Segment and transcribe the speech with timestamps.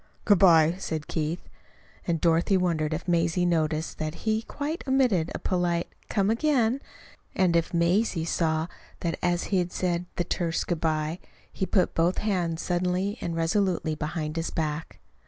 [0.25, 1.47] "Good bye," said Keith.
[2.07, 6.81] And Dorothy wondered if Mazie noticed that he quite omitted a polite "Come again,"
[7.35, 8.65] and if Mazie saw
[9.01, 11.19] that as he said the terse "Good bye"
[11.53, 15.01] he put both hands suddenly and resolutely behind his back.